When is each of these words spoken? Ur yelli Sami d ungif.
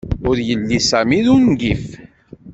Ur 0.29 0.37
yelli 0.47 0.77
Sami 0.89 1.19
d 1.25 1.27
ungif. 1.35 1.85